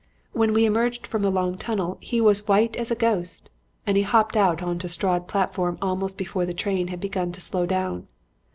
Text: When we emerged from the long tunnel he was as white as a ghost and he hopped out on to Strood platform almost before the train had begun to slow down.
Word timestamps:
When 0.31 0.51
we 0.53 0.65
emerged 0.65 1.05
from 1.05 1.21
the 1.21 1.29
long 1.29 1.59
tunnel 1.59 1.99
he 2.01 2.19
was 2.19 2.39
as 2.39 2.47
white 2.47 2.75
as 2.75 2.89
a 2.89 2.95
ghost 2.95 3.51
and 3.85 3.95
he 3.95 4.01
hopped 4.01 4.35
out 4.35 4.63
on 4.63 4.79
to 4.79 4.89
Strood 4.89 5.27
platform 5.27 5.77
almost 5.79 6.17
before 6.17 6.47
the 6.47 6.55
train 6.55 6.87
had 6.87 6.99
begun 6.99 7.31
to 7.33 7.39
slow 7.39 7.67
down. 7.67 8.07